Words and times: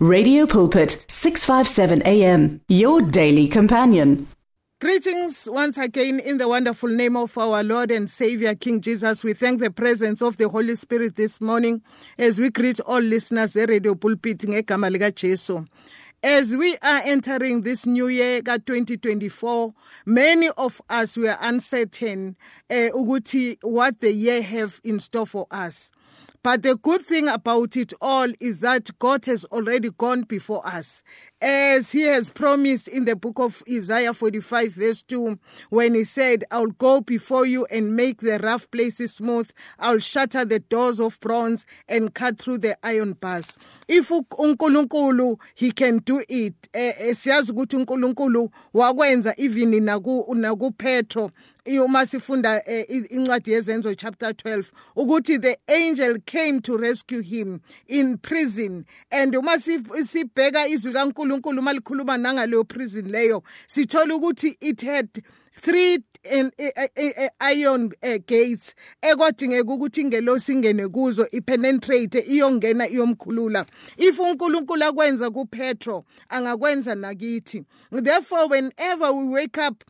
Radio 0.00 0.46
Pulpit 0.46 1.04
657 1.08 2.02
AM 2.06 2.60
your 2.68 3.02
daily 3.02 3.48
companion. 3.48 4.28
Greetings 4.80 5.48
once 5.50 5.76
again 5.76 6.20
in 6.20 6.38
the 6.38 6.46
wonderful 6.46 6.88
name 6.88 7.16
of 7.16 7.36
our 7.36 7.64
Lord 7.64 7.90
and 7.90 8.08
Savior 8.08 8.54
King 8.54 8.80
Jesus. 8.80 9.24
We 9.24 9.32
thank 9.32 9.58
the 9.58 9.72
presence 9.72 10.22
of 10.22 10.36
the 10.36 10.48
Holy 10.48 10.76
Spirit 10.76 11.16
this 11.16 11.40
morning 11.40 11.82
as 12.16 12.38
we 12.38 12.48
greet 12.50 12.78
all 12.78 13.00
listeners 13.00 13.56
at 13.56 13.70
Radio 13.70 13.96
Pulpit 13.96 14.38
ngegama 14.38 14.88
lika 14.88 15.10
Jesu. 15.10 15.64
As 16.22 16.54
we 16.54 16.76
are 16.76 17.00
entering 17.04 17.62
this 17.62 17.84
new 17.84 18.06
year 18.06 18.40
ka 18.40 18.58
2024 18.58 19.74
many 20.06 20.48
of 20.56 20.80
us 20.88 21.16
were 21.16 21.36
uncertain 21.40 22.36
uh, 22.70 22.90
what 22.94 23.98
the 23.98 24.12
year 24.12 24.42
have 24.42 24.80
in 24.84 25.00
store 25.00 25.26
for 25.26 25.48
us. 25.50 25.90
But 26.42 26.62
the 26.62 26.76
good 26.76 27.02
thing 27.02 27.28
about 27.28 27.76
it 27.76 27.92
all 28.00 28.28
is 28.40 28.60
that 28.60 28.90
God 28.98 29.24
has 29.26 29.44
already 29.46 29.90
gone 29.90 30.22
before 30.22 30.64
us. 30.66 31.02
As 31.40 31.92
he 31.92 32.02
has 32.02 32.30
promised 32.30 32.88
in 32.88 33.04
the 33.04 33.14
book 33.14 33.38
of 33.38 33.62
Isaiah 33.70 34.12
45, 34.12 34.72
verse 34.72 35.04
2, 35.04 35.38
when 35.70 35.94
he 35.94 36.02
said, 36.02 36.42
I'll 36.50 36.66
go 36.66 37.00
before 37.00 37.46
you 37.46 37.64
and 37.70 37.94
make 37.94 38.20
the 38.20 38.40
rough 38.42 38.68
places 38.72 39.14
smooth. 39.14 39.48
I'll 39.78 40.00
shatter 40.00 40.44
the 40.44 40.58
doors 40.58 40.98
of 40.98 41.20
bronze 41.20 41.64
and 41.88 42.12
cut 42.12 42.40
through 42.40 42.58
the 42.58 42.76
iron 42.82 43.12
bars. 43.12 43.56
If 43.86 44.08
uNkulunkulu 44.08 45.40
he 45.54 45.70
can 45.70 45.98
do 45.98 46.24
it. 46.28 46.54
Siyazi 46.72 47.52
ukuthi 47.52 47.76
uNkulunkulu 47.76 48.50
wakwenza 48.74 49.34
even 49.38 49.84
naku 49.84 50.34
naku 50.34 50.70
Petro 50.72 51.30
uma 51.66 52.06
sifunda 52.06 52.62
incwadi 53.10 53.52
yezenzo 53.52 53.94
chapter 53.94 54.30
12 54.30 54.72
ukuthi 54.96 55.40
the 55.40 55.56
angel 55.68 56.18
came 56.24 56.60
to 56.60 56.76
rescue 56.76 57.20
him 57.20 57.60
in 57.86 58.16
prison 58.18 58.84
and 59.10 59.34
uma 59.34 59.58
sibheka 59.58 60.68
izwi 60.68 60.92
kaNkulunkulu 60.92 61.27
malikhuluma 61.62 62.18
nangaleyo 62.18 62.64
prison 62.64 63.10
leyo 63.10 63.42
sithola 63.66 64.14
ukuthi 64.14 64.56
it 64.60 64.82
had 64.82 65.08
three 65.52 65.98
in 66.24 66.50
iron 67.40 67.88
gates 68.26 68.74
ekwadingeka 69.02 69.72
ukuthi 69.72 70.00
ingelosi 70.00 70.52
ingene 70.52 70.88
kuzo 70.88 71.28
ipenetrate 71.30 72.18
iyongena 72.18 72.88
iyomkhulula. 72.88 73.66
If 73.96 74.18
uNkulunkulu 74.18 74.84
akwenza 74.84 75.30
kuPetro 75.30 76.04
angakwenza 76.28 76.94
nakithi. 76.94 77.64
Therefore 77.90 78.48
whenever 78.48 79.12
we 79.12 79.24
wake 79.24 79.58
up 79.58 79.84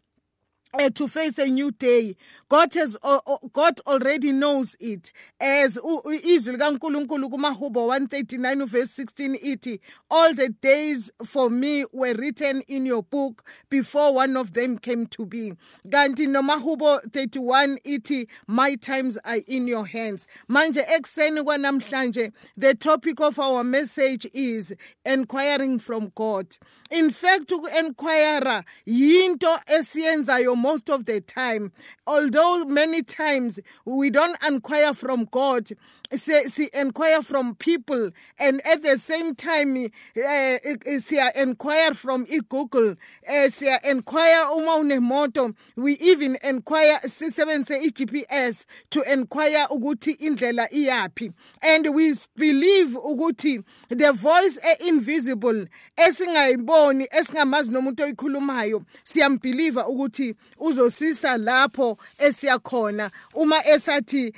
uh, 0.75 0.91
to 0.91 1.09
face 1.09 1.39
a 1.39 1.47
new 1.47 1.71
day. 1.71 2.17
God 2.49 2.73
has 2.75 2.97
uh, 3.03 3.21
god 3.53 3.81
already 3.87 4.33
knows 4.33 4.77
it. 4.81 5.13
As 5.41 5.77
izwi 5.77 6.57
likaNkulunkulu 6.57 7.31
kumahubo 7.31 7.87
139 7.87 8.67
verse 8.67 9.03
16 9.03 9.39
ithi 9.43 9.81
all 10.11 10.35
the 10.35 10.49
days 10.49 11.11
for 11.25 11.51
me 11.51 11.85
were 11.93 12.15
written 12.15 12.63
in 12.69 12.87
your 12.87 13.03
book 13.03 13.45
before 13.71 14.15
one 14.15 14.37
of 14.37 14.53
them 14.53 14.79
came 14.79 15.07
to 15.07 15.27
be. 15.27 15.53
Kanti 15.89 16.27
nomahubo 16.27 17.01
31 17.13 17.79
ithi 17.85 18.29
my 18.47 18.75
times 18.77 19.17
are 19.25 19.41
in 19.47 19.67
your 19.67 19.87
hands. 19.87 20.27
Manje 20.49 20.85
ekseni 20.85 21.43
kwanamhlanje 21.43 22.33
the 22.57 22.75
topic 22.75 23.21
of 23.21 23.39
our 23.39 23.65
message 23.65 24.27
is 24.35 24.75
inquiring 25.05 25.79
from 25.79 26.13
god 26.15 26.47
in 26.91 27.11
fact 27.11 27.51
uku-enquire 27.53 28.65
yinto 28.87 29.59
esiyenzayo 29.67 30.57
most 30.57 30.89
of 30.91 31.05
the 31.05 31.21
time 31.21 31.71
although 32.07 32.65
many 32.65 33.03
times 33.03 33.61
we 33.85 34.11
don't 34.11 34.37
inquire 34.47 34.95
from 34.95 35.25
god 35.31 35.69
see 36.17 36.71
inquire 36.73 37.23
from 37.23 37.55
people 37.55 38.11
and 38.39 38.61
at 38.67 38.83
the 38.83 38.99
same 38.99 39.35
time 39.35 39.77
uh, 39.77 39.89
siya 40.17 41.37
inquire 41.37 41.93
from 41.93 42.25
igoogle. 42.27 42.97
Uh, 43.29 43.49
siya 43.49 43.79
inquire 43.91 44.45
uma 44.53 44.79
unemoto. 44.79 45.55
We 45.77 45.93
even 46.01 46.39
inquire 46.43 46.99
sisebenzise 47.05 47.83
i-GPS 47.85 48.67
to 48.91 49.03
inquire 49.03 49.67
ukuthi 49.71 50.19
indlela 50.19 50.69
iyapi 50.71 51.33
and 51.63 51.95
we 51.95 52.15
believe 52.37 52.91
ukuthi 52.95 53.63
the 53.89 54.13
voice 54.13 54.59
e-invisible 54.65 55.67
esingayiboni 55.97 57.07
esingamazi 57.11 57.71
nomuntu 57.71 58.03
oyikhulumayo 58.03 58.83
siyambelieve 59.05 59.81
ukuthi 59.81 60.35
uzosisa 60.59 61.37
lapho 61.37 61.99
esiyakhona. 62.19 63.11
Uma 63.35 63.63
esathi 63.67 64.33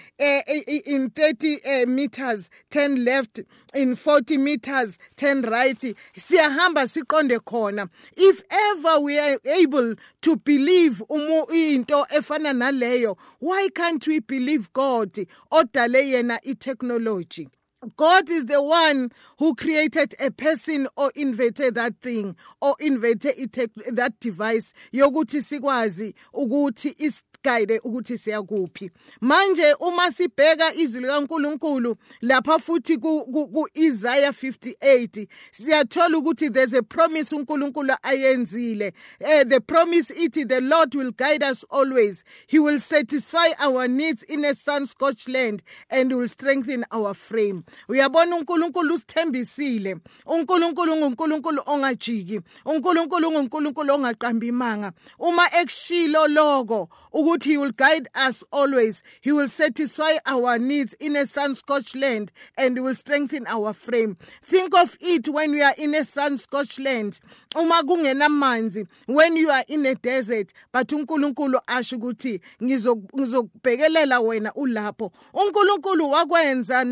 in 0.87 1.09
30 1.09 1.60
uh, 1.67 1.87
meters 1.87 2.51
10 2.71 3.05
left 3.05 3.41
in 3.75 3.97
40 3.97 4.39
meters 4.39 4.99
10 5.17 5.43
right. 5.43 5.79
Siyahamba 5.79 6.87
siqonde 6.87 7.39
khona. 7.41 7.89
If 8.17 8.43
ever 8.51 9.01
we 9.01 9.19
are 9.19 9.39
able 9.45 9.95
to 10.23 10.37
believe 10.37 11.03
into 11.11 12.05
efana 12.13 12.53
naleyo 12.53 13.17
why 13.39 13.69
can't 13.75 14.07
we 14.07 14.21
believe 14.21 14.73
god? 14.73 15.13
Odale 15.53 16.03
yena 16.13 16.39
i-technology. 16.47 17.49
God 17.97 18.29
is 18.29 18.45
the 18.45 18.63
one 18.63 19.11
who 19.39 19.55
created 19.55 20.15
a 20.21 20.31
person 20.31 20.87
or 20.99 21.11
invented 21.17 21.77
that 21.77 21.97
thing 22.03 22.37
or 22.61 22.75
invented 22.79 23.53
that 23.53 24.13
device 24.21 24.75
yokuthi 24.93 25.41
sikwazi 25.43 26.15
ukuthi 26.35 26.95
guide 27.45 27.79
ukuthi 27.85 28.19
siya 28.19 28.43
kuphi 28.43 28.91
manje 29.21 29.75
uma 29.81 30.13
sibheka 30.13 30.75
izwi 30.75 31.01
likaNkuluNkulu 31.01 31.97
lapha 32.23 32.59
futhi 32.59 32.97
ku 32.99 33.69
Isaiah 33.75 34.33
58 34.33 35.27
siyathola 35.53 36.19
ukuthi 36.19 36.53
there's 36.53 36.73
a 36.73 36.83
promise 36.83 37.33
uNkulunkulu 37.33 37.95
ayenzile. 38.03 38.93
Eh, 39.21 39.45
the 39.45 39.61
promise 39.61 40.11
ithi 40.11 40.49
the 40.49 40.61
Lord 40.61 40.95
will 40.95 41.13
guide 41.13 41.43
us 41.43 41.65
always. 41.71 42.25
He 42.47 42.59
will 42.59 42.79
satisfy 42.79 43.49
our 43.61 43.89
needs 43.89 44.23
in 44.25 44.45
a 44.45 44.55
sun-scorched 44.55 45.29
land 45.29 45.63
and 45.91 46.13
will 46.13 46.29
strengthen 46.29 46.85
our 46.91 47.15
frame. 47.15 47.65
Uyabona 47.89 48.37
uNkulunkulu 48.37 48.95
usithembisile? 48.95 49.97
uNkulunkulu 50.27 50.97
nguNkulunkulu 50.97 51.63
ongajiki. 51.67 52.41
uNkulunkulu 52.65 53.31
nguNkulunkulu 53.31 53.95
ongaqamba 53.95 54.47
imanga 54.47 54.93
uma 55.19 55.43
ekushilo 55.61 56.29
lokho 56.29 56.89
he 57.45 57.57
will 57.57 57.73
guide 57.73 58.09
us 58.15 58.43
always. 58.53 59.03
He 59.21 59.33
will 59.33 59.49
satisfy 59.49 60.13
our 60.27 60.59
needs 60.59 60.95
in 60.95 61.17
a 61.17 61.27
sun-scorched 61.27 61.95
land 61.97 62.33
and 62.59 62.83
will 62.83 62.95
strengthen 62.95 63.47
our 63.47 63.73
frame. 63.73 64.17
Think 64.43 64.77
of 64.77 64.97
it 65.01 65.29
when 65.29 65.53
we 65.53 65.63
are 65.63 65.75
in 65.79 65.95
a 65.95 66.05
sun-scorched 66.05 66.79
land. 66.81 67.21
Uma 67.57 67.83
kungenamanzi 67.85 68.87
when 69.07 69.37
you 69.37 69.49
are 69.51 69.65
in 69.69 69.87
a 69.87 69.95
desert 69.95 70.53
but 70.73 70.89
uNkulunkulu 70.89 71.61
asho 71.67 71.97
ukuthi 71.97 72.41
ngizokubhekelela 72.63 74.21
wena 74.21 74.53
ulapho. 74.55 75.13
uNkulunkulu 75.35 76.11
wakwenza 76.11 76.85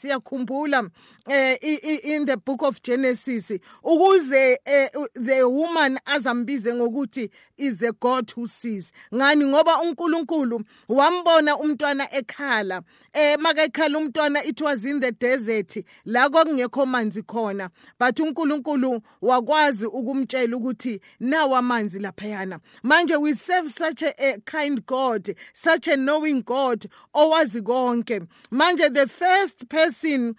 siyakhumbula 0.00 0.90
eh, 1.28 1.58
in 2.04 2.26
the 2.26 2.36
book 2.36 2.62
of 2.62 2.82
Genesis 2.82 3.52
ukuze 3.82 4.58
eh, 4.64 4.88
the 5.14 5.44
woman 5.48 5.98
azambize 6.06 6.74
ngokuthi 6.74 7.30
is 7.56 7.78
the 7.78 7.92
God 8.00 8.30
who 8.30 8.46
sees. 8.46 8.92
Ngani? 9.12 9.46
Ngoba 9.46 9.79
uNkulunkulu 9.80 10.62
wambona 10.88 11.56
umntwana 11.56 12.12
ekhala. 12.12 12.82
Eh 13.12 13.38
maka 13.38 13.64
ekhala 13.64 13.98
umntwana 13.98 14.44
it 14.44 14.60
was 14.60 14.84
in 14.84 15.00
the 15.00 15.12
desert 15.12 15.84
la 16.04 16.28
kwakungekho 16.28 16.86
manzi 16.86 17.22
khona. 17.22 17.70
But 17.98 18.16
uNkulunkulu 18.20 19.00
wakwazi 19.22 19.86
ukumtshela 19.86 20.56
ukuthi 20.56 21.00
nawa 21.20 21.58
amanzi 21.58 21.98
laphayana. 22.00 22.60
Manje 22.82 23.16
we 23.20 23.34
serve 23.34 23.70
such 23.70 24.02
a, 24.02 24.12
a 24.18 24.38
kind 24.44 24.84
God 24.86 25.34
such 25.52 25.88
a 25.88 25.96
knowing 25.96 26.42
God 26.42 26.86
owazi 27.14 27.60
konke. 27.62 28.26
Manje 28.52 28.92
the 28.92 29.06
first 29.06 29.68
person 29.68 30.34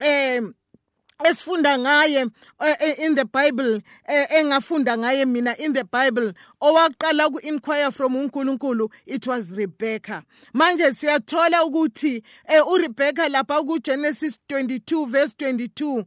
um 0.00 0.54
esifunda 1.24 1.78
ngaye 1.78 2.26
eh, 2.60 2.76
eh, 2.80 2.94
in 2.98 3.14
the 3.14 3.24
bible 3.24 3.82
eh, 4.08 4.26
engafunda 4.30 4.98
ngaye 4.98 5.24
mina 5.24 5.54
in 5.58 5.72
the 5.72 5.84
bible 5.84 6.32
owaqala 6.60 7.28
uku-inquire 7.28 7.90
from 7.92 8.14
unkulunkulu 8.14 8.90
it 9.06 9.26
was 9.26 9.52
rebecca. 9.52 10.22
Manje 10.54 10.92
siyathola 10.94 11.64
ukuthi 11.64 12.22
urebecca 12.68 13.28
lapha 13.28 13.64
ku-genesis 13.66 14.38
22 14.48 15.06
verse 15.06 15.34
22 15.34 16.04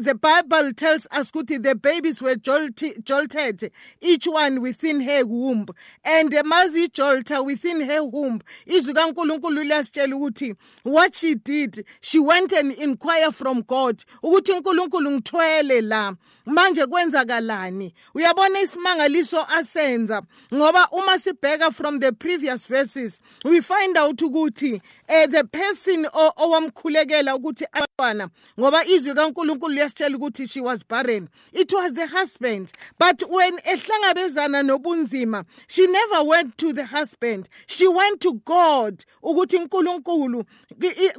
the 0.00 0.14
bible 0.14 0.72
tells 0.72 1.06
us 1.12 1.30
ukuthi 1.30 1.62
the 1.62 1.74
babies 1.74 2.22
were 2.22 2.36
jolted 2.36 3.72
each 4.00 4.26
one 4.26 4.60
within 4.60 5.00
her 5.00 5.24
womb. 5.24 5.66
And 6.04 6.30
mazijolta 6.32 7.44
within 7.44 7.80
her 7.80 8.04
womb? 8.04 8.40
Izwi 8.66 8.94
kankulunkulu 8.94 9.64
liyasitshela 9.64 10.16
ukuthi 10.16 10.56
what 10.82 11.14
she 11.14 11.34
did 11.34 11.84
she 12.00 12.18
went 12.18 12.52
and 12.52 12.72
inquire 12.72 13.30
from 13.30 13.62
god 13.62 14.02
ukuthi 14.22 14.41
uthi 14.42 14.52
uNkulunkulu 14.52 15.10
ngithwele 15.10 15.80
la. 15.80 16.14
Manje 16.46 16.86
kwenzakalani? 16.86 17.94
Uyabona 18.14 18.60
isimangaliso 18.60 19.46
asenza? 19.48 20.22
Ngoba 20.54 20.88
uma 20.90 21.18
sibheka 21.18 21.70
from 21.70 22.00
the 22.00 22.12
previous 22.12 22.66
verses 22.66 23.20
we 23.44 23.60
find 23.60 23.96
out 23.96 24.16
ukuthi 24.16 24.74
uh, 25.08 25.26
the 25.26 25.44
person 25.44 26.04
owamkhulekela 26.36 27.36
ukuthi 27.36 27.64
abantwana 27.72 28.28
ngoba 28.60 28.84
izwi 28.84 29.14
kaNkulunkulu 29.14 29.74
liyasitshela 29.74 30.16
ukuthi 30.16 30.48
she 30.48 30.60
was 30.60 30.82
barren. 30.82 31.28
It 31.52 31.72
was 31.72 31.92
the 31.92 32.08
husband. 32.08 32.72
But 32.98 33.22
when 33.28 33.56
ehlangabezana 33.58 34.62
nobunzima 34.64 35.44
she 35.68 35.86
never 35.86 36.24
went 36.24 36.58
to 36.58 36.72
the 36.72 36.86
husband. 36.86 37.48
She 37.68 37.86
went 37.86 38.20
to 38.20 38.40
God 38.44 39.04
ukuthi 39.22 39.56
uNkulunkulu 39.56 40.44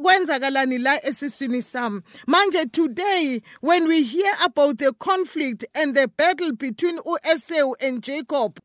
kwenzakalani 0.01 0.77
la 0.77 1.05
esiswini 1.05 1.61
sami 1.61 2.01
manje 2.27 2.65
today 2.65 3.12
when 3.61 3.87
we 3.87 4.03
hear 4.03 4.31
about 4.43 4.77
the 4.79 4.93
conflict 4.99 5.65
and 5.75 5.95
the 5.95 6.07
battle 6.07 6.53
between 6.53 6.99
Esau 7.31 7.73
and 7.79 8.01
Jacob 8.01 8.59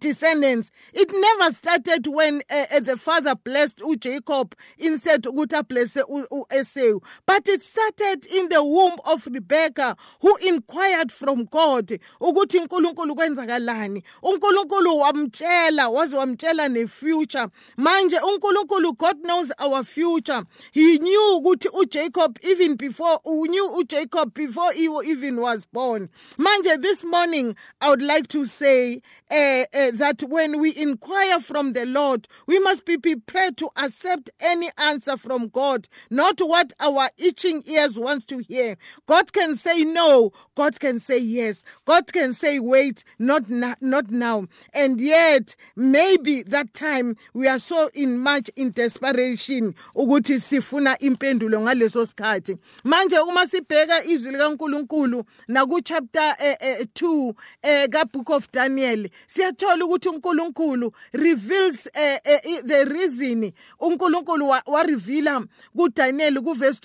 descendants. 0.00 0.70
It 0.92 1.10
never 1.12 1.52
started 1.52 2.06
when 2.06 2.42
uh, 2.50 2.80
the 2.80 2.96
father 2.96 3.34
blessed 3.34 3.78
uJacob 3.78 4.54
instead 4.78 5.22
ukuthi 5.24 5.68
bless 5.68 5.96
uEsau 5.96 7.02
but 7.26 7.46
it 7.48 7.60
started 7.60 8.26
in 8.34 8.48
the 8.48 8.64
womb 8.64 8.98
of 9.04 9.26
Rebecca 9.26 9.96
who 10.20 10.34
inquired 10.46 11.12
from 11.12 11.44
God 11.44 11.88
ukuthi 12.20 12.58
uNkulunkulu 12.58 13.14
kwenzakalani. 13.14 14.02
uNkulunkulu 14.22 14.98
wamtshela 14.98 15.88
waze 15.88 16.16
wamtshela 16.16 16.68
nefuture. 16.68 17.48
Manje 17.76 18.16
uNkulunkulu 18.18 18.96
God 18.96 19.22
knows 19.22 19.52
our 19.58 19.84
future. 19.84 20.42
He 20.72 20.98
knew 20.98 21.40
ukuthi 21.40 21.68
uJacob 21.68 22.38
even 22.44 22.76
before 22.76 23.20
knew 23.24 23.76
uJacob 23.78 24.32
before 24.34 24.72
he 24.72 24.88
even 25.04 25.36
was 25.40 25.66
born. 25.66 26.08
Manje 26.38 26.80
this 26.80 27.04
morning 27.04 27.54
i 27.80 27.90
would 27.90 28.02
like 28.02 28.26
to 28.28 28.44
say 28.46 29.00
uh, 29.30 29.64
uh, 29.74 29.90
that 29.94 30.22
when 30.28 30.60
we 30.60 30.76
inquire 30.76 31.40
from 31.40 31.72
the 31.72 31.86
Lord, 31.86 32.26
we 32.46 32.58
must 32.60 32.84
be 32.84 32.96
prepared 32.98 33.56
to 33.58 33.68
accept 33.76 34.30
any 34.40 34.70
answer 34.78 35.16
from 35.16 35.48
God, 35.48 35.88
not 36.10 36.38
what 36.40 36.72
our 36.80 37.08
itching 37.18 37.62
ears 37.66 37.98
want 37.98 38.26
to 38.28 38.38
hear. 38.38 38.76
God 39.06 39.32
can 39.32 39.56
say 39.56 39.84
no, 39.84 40.32
God 40.54 40.78
can 40.80 40.98
say 40.98 41.18
yes, 41.18 41.62
God 41.84 42.12
can 42.12 42.32
say 42.32 42.58
wait, 42.58 43.04
not, 43.18 43.48
na- 43.48 43.74
not 43.80 44.10
now. 44.10 44.46
And 44.74 45.00
yet, 45.00 45.56
maybe 45.74 46.42
that 46.42 46.74
time 46.74 47.16
we 47.34 47.48
are 47.48 47.58
so 47.58 47.88
in 47.94 48.18
much 48.18 48.48
in 48.56 48.70
desperation 48.70 49.74
ukuthi 49.94 50.40
sifuna 50.40 50.98
impendulo 50.98 51.60
ngaleso 51.60 52.06
sikhathi 52.06 52.56
manje 52.84 53.18
uma 53.18 53.46
sibheka 53.46 54.04
izwi 54.04 54.32
likaNkuluNkulu 54.32 55.24
naku 55.48 55.80
chapter 55.82 56.34
2 56.40 57.34
eh, 57.62 57.88
ka 57.88 58.04
book 58.04 58.30
of 58.30 58.50
Daniel 58.52 59.08
siyathola 59.56 59.84
ukuthi 59.84 60.08
uNkulunkulu 60.08 60.92
reveals 61.12 61.86
uh, 61.86 62.18
uh, 62.26 62.62
the 62.64 62.84
reason 62.84 63.52
uNkulunkulu 63.80 64.48
wa 64.48 64.82
reveala 64.82 65.44
kuDaniel 65.76 66.40
kuverse 66.42 66.80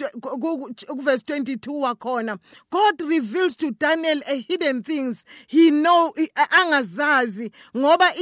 kuverse 0.88 1.24
22 1.34 1.82
wakhona. 1.82 2.38
God 2.72 3.02
reveals 3.02 3.56
to 3.58 3.72
Daniel 3.72 4.22
a 4.28 4.36
hidden 4.36 4.82
things 4.82 5.26
he 5.48 5.70
know 5.72 6.14
angazazi 6.50 7.52
ngoba 7.78 8.14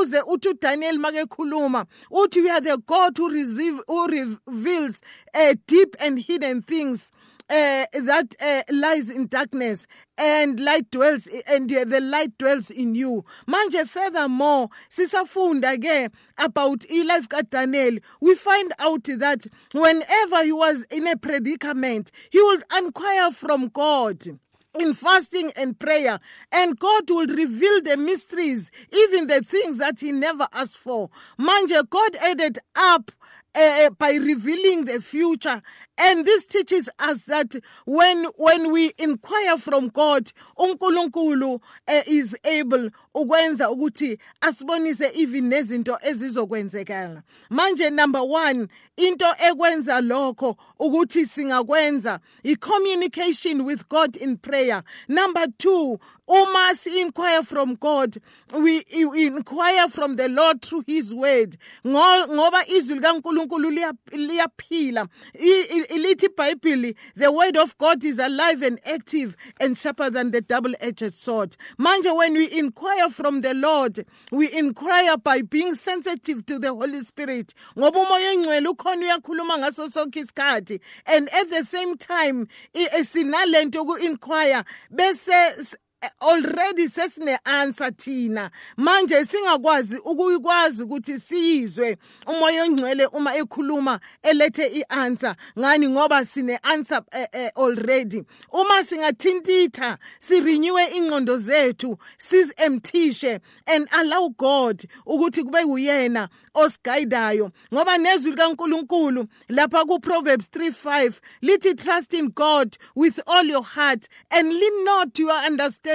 uze 0.00 0.20
uthi 0.20 0.48
uDaniel 0.48 0.98
make 0.98 1.26
khuluma 1.26 1.86
uthi 2.10 2.40
you 2.40 2.50
are 2.50 2.60
the 2.60 2.76
God 2.86 3.16
who 3.18 3.28
receive 3.28 3.80
who 3.86 4.06
reveals 4.06 5.02
uh, 5.34 5.54
deep 5.66 5.96
and 6.00 6.18
hidden 6.18 6.62
things. 6.62 7.10
Uh, 7.50 7.84
that 7.92 8.34
uh, 8.40 8.62
lies 8.72 9.10
in 9.10 9.26
darkness 9.26 9.86
and 10.18 10.60
light 10.60 10.90
dwells 10.90 11.28
and 11.48 11.68
the 11.70 12.00
light 12.02 12.36
dwells 12.38 12.70
in 12.70 12.94
you 12.94 13.24
manje 13.46 13.86
furthermore 13.88 14.68
sisafunda 14.88 15.76
ke 15.78 16.10
about 16.38 16.80
ilife 16.90 17.28
kaDaniel 17.28 18.00
we 18.20 18.34
find 18.34 18.72
out 18.78 19.04
that 19.04 19.46
whenever 19.72 20.44
he 20.44 20.52
was 20.52 20.84
in 20.90 21.06
a 21.06 21.16
predicament 21.16 22.10
he 22.30 22.40
would 22.42 22.62
inquire 22.76 23.30
from 23.30 23.68
God 23.68 24.38
in 24.78 24.94
fasting 24.94 25.50
and 25.56 25.78
prayer, 25.78 26.18
and 26.52 26.78
God 26.78 27.08
will 27.10 27.26
reveal 27.26 27.80
the 27.82 27.96
mysteries, 27.96 28.70
even 28.92 29.26
the 29.26 29.40
things 29.40 29.78
that 29.78 30.00
He 30.00 30.12
never 30.12 30.46
asked 30.52 30.78
for. 30.78 31.10
Manje, 31.38 31.88
God 31.88 32.16
added 32.22 32.58
up 32.76 33.10
uh, 33.54 33.90
by 33.98 34.10
revealing 34.12 34.84
the 34.84 35.00
future. 35.00 35.62
And 35.98 36.24
this 36.24 36.44
teaches 36.44 36.88
us 36.98 37.24
that 37.24 37.56
when 37.84 38.24
when 38.36 38.72
we 38.72 38.92
inquire 38.98 39.58
from 39.58 39.88
God 39.88 40.30
uNkulunkulu 40.58 41.54
uh, 41.56 42.00
is 42.06 42.36
able 42.44 42.90
ukwenza 43.14 43.70
ukuthi 43.70 44.18
asibonise 44.40 45.10
even 45.14 45.50
nezinto 45.50 45.98
ezizokwenzekala. 46.02 47.22
Manje 47.50 47.90
number 47.90 48.20
1 48.20 48.68
into 48.96 49.26
ekwenza 49.48 50.00
lokho 50.00 50.56
ukuthi 50.78 51.26
singakwenza 51.26 52.20
i 52.44 52.54
communication 52.56 53.64
with 53.64 53.88
God 53.88 54.16
in 54.16 54.36
prayer. 54.36 54.82
Number 55.08 55.46
2 55.46 55.98
uma 56.28 56.74
si 56.76 57.00
inquire 57.00 57.42
from 57.42 57.74
God 57.74 58.18
we, 58.54 58.84
we 58.94 59.26
inquire 59.26 59.88
from 59.88 60.16
the 60.16 60.28
Lord 60.28 60.62
through 60.62 60.84
his 60.86 61.12
word. 61.14 61.56
Ngoba 61.86 62.66
izwi 62.66 62.94
likaNkulunkulu 62.94 63.47
liyaphila. 63.56 65.08
Lithi 65.34 66.26
ibhayibhili 66.26 66.96
the 67.16 67.30
word 67.32 67.56
of 67.56 67.76
god 67.78 68.04
is 68.04 68.18
alive 68.18 68.62
and 68.62 68.80
active 68.84 69.36
and 69.60 69.76
sharper 69.76 70.10
than 70.10 70.30
the 70.30 70.40
double-edged 70.40 71.14
sword. 71.14 71.56
Manje 71.78 72.14
when 72.16 72.34
we 72.34 72.50
inquire 72.58 73.08
from 73.08 73.40
the 73.40 73.54
lord 73.54 74.04
we 74.30 74.52
inquire 74.52 75.16
by 75.16 75.42
being 75.42 75.74
sensitive 75.74 76.44
to 76.46 76.58
the 76.58 76.74
holy 76.74 77.00
spirit. 77.00 77.54
Ngoba 77.76 78.00
umoya 78.00 78.32
engcwele 78.32 78.68
ukhona 78.68 79.06
uyakhuluma 79.06 79.58
ngaso 79.58 79.88
sonke 79.88 80.20
isikhathi. 80.20 80.80
And 81.06 81.28
at 81.28 81.50
the 81.50 81.64
same 81.64 81.96
time 81.96 82.46
sinalento 82.74 83.84
ku-inquire 83.86 84.64
bese 84.92 85.76
already 86.22 86.86
sesine 86.88 87.36
answer 87.44 87.90
thina. 87.90 88.50
Manje 88.76 89.24
singakwazi 89.24 89.96
ukuyikwazi 90.04 90.82
ukuthi 90.82 91.20
sizwe 91.20 91.96
umoya 92.26 92.64
ongcwele 92.64 93.06
uma 93.06 93.34
ekhuluma 93.36 94.00
elethe 94.22 94.66
ianswer. 94.66 95.36
Ngani? 95.58 95.88
Ngoba 95.88 96.24
sine 96.24 96.58
answer 96.62 97.02
uh, 97.12 97.40
uh, 97.40 97.64
already. 97.64 98.22
Uma 98.52 98.84
singathintitha 98.84 99.98
sirenewe 100.20 100.84
ingqondo 100.96 101.38
zethu 101.38 101.98
sizempthishe 102.18 103.40
and 103.66 103.88
allow 103.92 104.28
God 104.28 104.84
ukuthi 105.06 105.42
kube 105.42 105.64
uyena 105.64 106.28
osiguidayo 106.54 107.50
ngoba 107.74 107.98
nezwi 107.98 108.30
likaNkuluNkulu 108.30 109.26
lapha 109.48 109.84
ku 109.84 110.00
Proverbs 110.00 110.48
3:5 110.50 111.12
lithi 111.42 111.74
trust 111.74 112.14
in 112.14 112.28
God 112.28 112.76
with 112.96 113.20
all 113.26 113.44
your 113.46 113.64
heart 113.64 114.08
and 114.30 114.52
lean 114.52 114.84
not 114.84 115.14
to 115.14 115.22
your 115.22 115.46
understanding. 115.46 115.87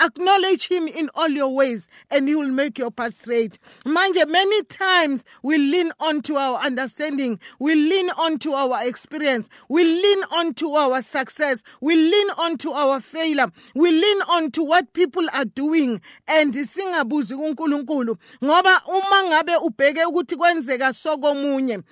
Acknowledge 0.00 0.68
him 0.68 0.88
in 0.88 1.10
all 1.14 1.28
your 1.28 1.54
ways 1.54 1.88
and 2.10 2.28
he 2.28 2.34
will 2.34 2.50
make 2.50 2.78
your 2.78 2.90
path 2.90 3.14
straight. 3.14 3.58
Manje 3.84 4.28
many 4.28 4.62
times 4.64 5.24
we 5.42 5.58
lean 5.58 5.90
on 6.00 6.22
to 6.22 6.36
our 6.36 6.58
understanding. 6.58 7.38
We 7.58 7.74
lean 7.74 8.10
on 8.10 8.38
to 8.38 8.52
our 8.52 8.86
experience. 8.86 9.48
We 9.68 9.84
lean 9.84 10.22
on 10.32 10.54
to 10.54 10.74
our 10.74 11.02
success. 11.02 11.62
We 11.80 11.96
lean 11.96 12.30
on 12.38 12.58
to 12.58 12.70
our 12.72 13.00
failure. 13.00 13.50
We 13.74 13.90
lean 13.90 14.22
on 14.22 14.50
to 14.52 14.64
what 14.64 14.92
people 14.92 15.26
are 15.34 15.44
doing. 15.44 16.00
And 16.28 16.54
singabuzi 16.54 17.36
kuNkulunkulu 17.36 18.16
ngoba 18.44 18.82
uma 18.86 19.24
ngabe 19.24 19.56
ubheke 19.56 20.04
ukuthi 20.04 20.36
kwenzeka 20.36 20.92
sokomunye 20.92 21.82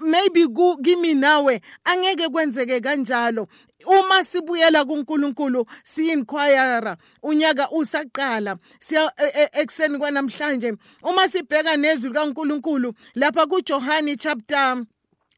maybe 0.00 0.46
kimi 0.82 1.14
nawe 1.14 1.60
angeke 1.84 2.28
kwenzeke 2.28 2.80
kanjalo 2.80 3.48
uma 3.86 4.24
sibuyela 4.24 4.84
kuNkulunkulu 4.84 5.66
siyinquire 5.84 6.96
unyaka 7.22 7.70
usaqala 7.70 8.56
siya 8.80 9.12
ekseni 9.52 9.98
kwanamhlanje 9.98 10.76
uma 11.02 11.28
sibheka 11.28 11.76
nezwi 11.76 12.08
likaNkulunkulu 12.08 12.92
lapha 13.14 13.46
kuJohani 13.46 14.16
chapter 14.16 14.84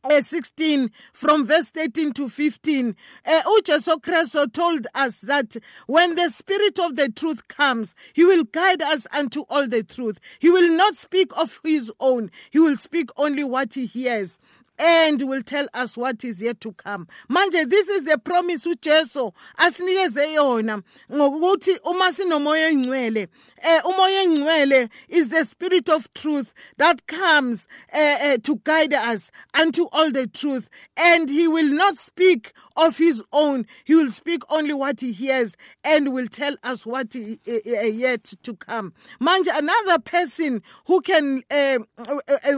uh, 0.05 0.21
16 0.21 0.91
from 1.12 1.47
verse 1.47 1.71
13 1.71 2.12
to 2.12 2.29
15 2.29 2.95
uh, 3.26 3.43
ujesu 3.59 4.00
kristu 4.00 4.53
told 4.53 4.87
us 4.95 5.21
that 5.23 5.57
when 5.87 6.15
the 6.15 6.31
spirit 6.31 6.79
of 6.79 6.97
the 6.97 7.09
truth 7.11 7.47
comes 7.49 7.95
he 8.15 8.25
will 8.25 8.45
guide 8.45 8.83
us 8.83 9.07
unto 9.17 9.43
all 9.49 9.67
the 9.67 9.83
truth. 9.83 10.19
He 10.38 10.50
will 10.50 10.76
not 10.76 10.97
speak 10.97 11.37
of 11.38 11.61
his 11.65 11.93
own 12.00 12.31
he 12.50 12.59
will 12.61 12.76
speak 12.76 13.11
only 13.17 13.45
what 13.45 13.75
he 13.75 13.87
hears 13.87 14.38
and 14.78 15.23
will 15.28 15.42
tell 15.42 15.66
us 15.75 15.97
what 15.97 16.25
is 16.25 16.40
yet 16.42 16.61
to 16.61 16.73
come. 16.73 17.06
Manje 17.30 17.68
this 17.68 17.88
is 17.88 18.04
the 18.04 18.18
promise 18.18 18.66
ujesu 18.66 19.33
asinikeze 19.59 20.33
yona 20.35 20.83
ngokuthi 21.12 21.78
uma 21.85 22.12
sinomoya 22.12 22.68
engcwele 22.71 23.28
eh 23.62 23.80
umoya 23.85 24.23
engcwele 24.25 24.88
is 25.09 25.28
the 25.30 25.45
spirit 25.45 25.88
of 25.88 26.12
truth 26.14 26.52
that 26.76 27.06
comes 27.06 27.66
uh, 27.95 28.16
uh, 28.25 28.37
to 28.42 28.56
guide 28.64 28.92
us 28.95 29.30
unto 29.54 29.87
all 29.92 30.11
the 30.11 30.26
truth. 30.26 30.68
And 30.97 31.28
he 31.28 31.49
will 31.49 31.68
not 31.73 31.97
speak 31.99 32.52
of 32.76 32.99
his 32.99 33.23
own. 33.33 33.66
He 33.85 33.95
will 33.95 34.11
speak 34.11 34.42
only 34.50 34.75
what 34.75 35.00
he 35.00 35.12
hears 35.12 35.56
and 35.85 36.12
will 36.12 36.28
tell 36.28 36.54
us 36.62 36.87
what 36.87 37.12
he, 37.12 37.38
uh, 37.49 37.87
yet 37.87 38.25
to 38.42 38.54
come. 38.54 38.92
Manje 39.21 39.49
another 39.56 39.99
person 40.00 40.62
who 40.87 41.00
can 41.00 41.42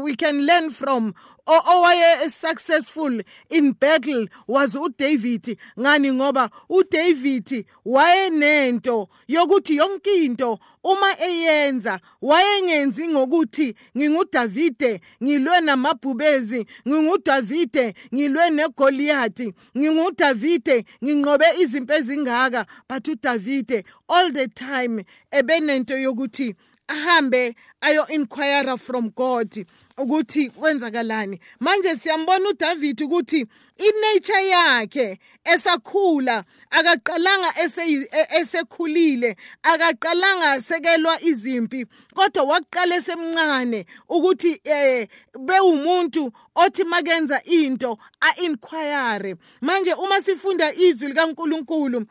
we 0.03 0.17
can 0.17 0.47
learn 0.47 0.71
from 0.71 1.15
owaye 1.49 2.31
successful 2.31 3.23
in 3.51 3.73
battle 3.73 4.27
was 4.47 4.75
uDavid 4.75 5.57
ngani 5.81 6.13
ngoba 6.13 6.51
uDavid 6.69 7.67
wayenento 7.85 9.09
yokuthi 9.29 9.77
yonke 9.77 10.25
into 10.25 10.59
uma 10.85 11.21
eyenza 11.21 12.01
wayengenzi 12.23 13.09
ngokuthi 13.09 13.75
ngingudavide 13.97 15.01
ngilwe 15.23 15.61
namabhubezi 15.61 16.67
ngingudavide 16.89 17.95
ngilwe 18.15 18.51
negoliathi 18.51 19.53
ngingudavide 19.77 20.85
nginqobe 21.05 21.45
izimpi 21.61 21.93
ezingaka. 21.93 22.67
But 22.89 23.09
udavide 23.09 23.85
all 24.09 24.33
the 24.33 24.49
time 24.49 25.05
ebenento 25.33 25.99
yokuthi 25.99 26.55
ahambe 26.89 27.55
ayo 27.81 28.07
inquire 28.09 28.77
from 28.77 29.11
God. 29.11 29.67
Ukuthi 29.99 30.51
kwenzakalani? 30.51 31.41
Manje 31.61 31.97
siyambona 31.97 32.49
uDavid 32.49 33.03
ukuthi 33.03 33.47
inature 33.79 34.49
yakhe 34.49 35.19
esakhula 35.45 36.45
akaqalanga 36.71 37.51
esekhulile 38.41 39.37
akaqalanga 39.63 40.63
sekelwa 40.63 41.23
izimpi 41.23 41.87
kodwa 42.15 42.43
waqala 42.43 42.97
esemncane 42.97 43.87
ukuthi 44.09 44.61
eh 44.65 45.09
bewumuntu 45.47 46.33
othi 46.55 46.85
makenza 46.85 47.43
into 47.45 47.99
a 48.21 48.31
inquire 48.43 49.37
manje 49.61 49.93
uma 49.95 50.21
sifunda 50.21 50.75
izwi 50.75 51.09
likaNkuluNkulu 51.09 52.05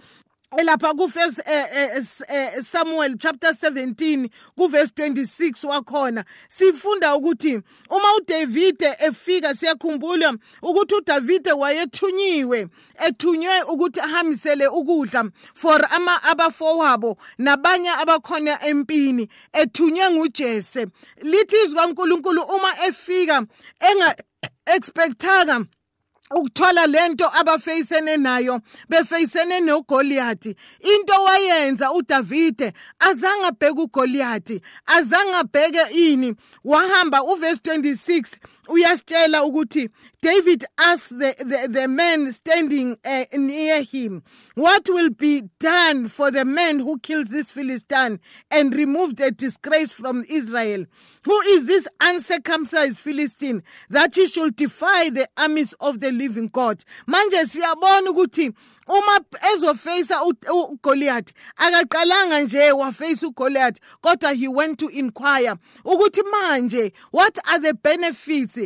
lapha 0.55 0.93
kufirst 0.93 1.39
uh, 1.39 1.97
uh, 1.97 2.61
Samuel 2.61 3.15
chapter 3.17 3.49
17 3.53 4.29
kuverse 4.57 4.91
26 4.95 5.67
wakhona. 5.67 6.25
Sifunda 6.49 7.15
ukuthi 7.15 7.61
uma 7.89 8.15
uDavid 8.17 8.81
efika 8.99 9.55
siyakhumbula 9.55 10.33
ukuthi 10.61 10.95
uDavid 10.95 11.47
wayethunyiwe 11.47 12.67
ethunywe 13.07 13.61
ukuthi 13.61 13.99
ahambisele 13.99 14.67
ukudla 14.67 15.29
for 15.53 15.87
ama 15.91 16.23
abafowabo 16.23 17.17
nabanye 17.37 17.89
abakhona 17.89 18.65
empini 18.65 19.27
ethunywe 19.53 20.11
nguJese. 20.11 20.87
Lithi 21.21 21.55
izwi 21.65 21.75
kaNkuluNkulu 21.75 22.41
uma 22.41 22.85
efika 22.87 23.45
enga 23.79 24.15
expectanga 24.65 25.65
ukuthola 26.36 26.88
lento 26.88 27.29
abafeyisene 27.39 28.17
nayo 28.17 28.62
befeyisene 28.89 29.60
noGoliath 29.60 30.46
into 30.46 31.24
wayenza 31.24 31.91
uDavide 31.91 32.74
azange 33.00 33.46
abheke 33.46 33.79
uGoliath 33.81 34.51
azange 34.86 35.36
abheke 35.36 35.81
ini. 35.91 36.36
Wahamba 36.63 37.24
uverse 37.24 37.62
26 37.63 38.38
uyasitshela 38.67 39.43
ukuthi 39.43 39.89
David 40.21 40.65
asked 40.79 41.09
the, 41.19 41.36
the, 41.39 41.67
the 41.71 41.88
man 41.88 42.31
standing 42.31 42.97
uh, 43.05 43.24
near 43.33 43.83
him, 43.83 44.24
What 44.55 44.89
will 44.89 45.12
be 45.12 45.43
done 45.59 46.07
for 46.07 46.31
the 46.31 46.43
man 46.43 46.79
who 46.79 46.97
kills 47.00 47.29
this 47.29 47.51
Philistine 47.51 48.19
and 48.50 48.74
removes 48.74 49.13
the 49.13 49.31
disgrace 49.31 49.93
from 49.93 50.25
Israel? 50.27 50.86
Who 51.24 51.39
is 51.50 51.67
this 51.67 51.88
uncircumcised 52.01 53.00
Philistine 53.00 53.62
that 53.89 54.15
he 54.15 54.27
should 54.27 54.55
defy 54.55 55.12
the 55.12 55.27
armies 55.38 55.74
of 55.74 56.00
the 56.00 56.12
living 56.12 56.47
God? 56.47 56.83
Manje 57.07 57.45
siyabona 57.45 58.09
ukuthi 58.09 58.53
uma 58.88 59.20
ezofacea 59.53 60.24
uGoliath 60.53 61.34
akaqalanga 61.56 62.41
nje 62.41 62.72
wafacea 62.72 63.27
uGoliath 63.27 63.77
kodwa 64.01 64.34
he 64.34 64.48
went 64.48 64.79
to 64.79 64.89
inquire 64.89 65.56
ukuthi 65.84 66.24
manje 66.32 66.94
what 67.13 67.38
are 67.48 67.60
the 67.60 67.74
benefits 67.74 68.60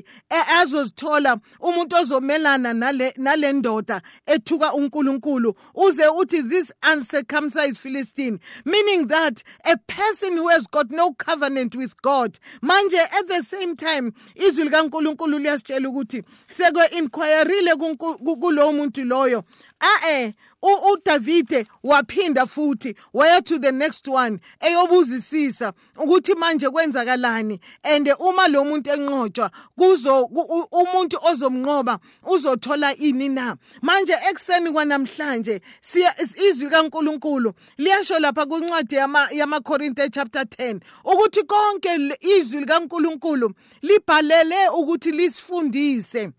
azozithola 0.60 1.38
umuntu 1.60 1.96
ozomelana 1.96 2.74
nale 2.74 3.13
nalendoda 3.18 4.01
ethuka 4.25 4.74
uNkulunkulu 4.74 5.56
uze 5.75 6.08
uthi 6.08 6.44
this 6.44 6.74
uncircumcised 6.94 7.78
Philistine 7.78 8.40
meaning 8.66 9.08
that 9.08 9.44
a 9.66 9.78
person 9.78 10.38
who 10.38 10.48
has 10.48 10.68
got 10.68 10.92
no 10.92 11.13
covenant 11.13 11.75
with 11.75 12.01
God 12.01 12.40
manje 12.62 13.00
at 13.00 13.28
the 13.28 13.44
same 13.44 13.75
time 13.75 14.12
izwi 14.36 14.63
likaNkulunkulu 14.63 15.40
liyasitshela 15.40 15.90
ukuthi 15.90 16.24
seke 16.48 16.98
inquireile 16.98 17.75
kulowo 17.75 18.74
muntu 18.74 19.04
loyo 19.04 19.44
ae 19.81 20.33
uDavide 20.61 21.65
waphinda 21.83 22.45
futhi 22.45 22.95
waya 23.13 23.41
to 23.41 23.59
the 23.59 23.71
next 23.71 24.07
one 24.07 24.39
eyobuzisisa 24.59 25.73
ukuthi 25.97 26.35
manje 26.35 26.69
kwenzakalani 26.69 27.59
and 27.83 28.13
uma 28.19 28.47
lo 28.47 28.63
muntu 28.63 28.89
enqotshwa 28.89 29.51
kuzo 29.75 30.23
umuntu 30.71 31.17
ozomnqoba 31.23 32.00
uzothola 32.23 32.95
ini 32.95 33.29
na? 33.29 33.57
Manje 33.81 34.13
ekseni 34.29 34.71
kwanamhlanje 34.71 35.61
izwi 36.50 36.69
kaNkuluNkulu 36.69 37.53
liyasho 37.77 38.19
lapha 38.19 38.45
kwincwadi 38.45 38.95
yama 38.95 39.27
yamaKorinte 39.31 40.09
chapter 40.09 40.41
10 40.41 40.79
ukuthi 41.05 41.43
konke 41.43 42.17
izwi 42.19 42.59
likaNkuluNkulu 42.59 43.53
libhalele 43.81 44.69
ukuthi 44.69 45.11
lisifundise. 45.11 46.31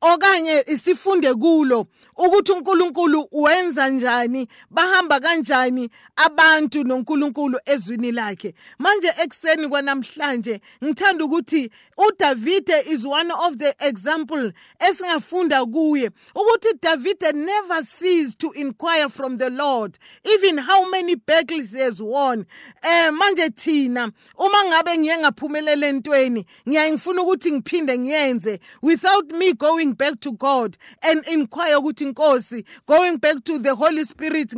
Okanye 0.00 0.64
isifunde 0.66 1.34
kulo 1.34 1.86
ukuthi 2.16 2.52
uNkulunkulu 2.52 3.28
wenza 3.32 3.88
njani 3.88 4.48
bahamba 4.70 5.20
kanjani 5.20 5.90
abantu 6.16 6.84
noNkulunkulu 6.84 7.58
ezwini 7.64 8.12
lakhe. 8.12 8.54
Manje 8.78 9.12
ekseni 9.24 9.68
kwanamhlanje 9.68 10.60
ngithanda 10.84 11.24
ukuthi 11.24 11.70
uDavide 11.96 12.84
is 12.90 13.04
one 13.06 13.30
of 13.30 13.56
the 13.56 13.74
example 13.78 14.52
esingafunda 14.78 15.66
kuye 15.66 16.10
ukuthi 16.34 16.68
David 16.82 17.22
never 17.34 17.82
ceased 17.84 18.38
to 18.38 18.52
inquire 18.52 19.08
from 19.08 19.38
the 19.38 19.50
Lord 19.50 19.98
even 20.24 20.58
how 20.58 20.90
many 20.90 21.14
battles 21.14 21.72
he 21.72 21.80
has 21.80 22.00
won. 22.02 22.46
Eh 22.82 23.10
manje 23.10 23.50
thina 23.56 24.12
uma 24.38 24.64
ngabe 24.64 24.98
ngiye 24.98 25.18
ngaphumelela 25.18 25.86
entweni 25.86 26.44
ngiya 26.68 26.92
ngifuna 26.92 27.22
ukuthi 27.22 27.52
ngiphinde 27.52 27.98
ngiyenze. 27.98 28.60
Without 28.82 29.32
me 29.32 29.52
going 29.52 29.89
back 29.94 30.20
to 30.20 30.32
God 30.32 30.76
and 31.02 31.26
inquire 31.28 31.76
ukuthi 31.76 32.04
inkosi 32.04 32.64
going 32.86 33.18
back 33.18 33.44
to 33.44 33.58
the 33.58 33.74
holy 33.74 34.04
spirit 34.04 34.52